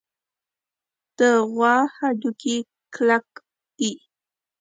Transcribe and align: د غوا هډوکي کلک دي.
د 1.17 1.19
غوا 1.53 1.75
هډوکي 1.95 2.57
کلک 2.93 3.27
دي. 3.77 3.93